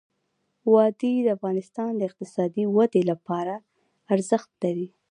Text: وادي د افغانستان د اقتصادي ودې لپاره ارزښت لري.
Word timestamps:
وادي 0.73 1.13
د 1.23 1.27
افغانستان 1.37 1.91
د 1.95 2.01
اقتصادي 2.09 2.63
ودې 2.75 3.01
لپاره 3.11 3.55
ارزښت 4.13 4.49
لري. 4.63 4.87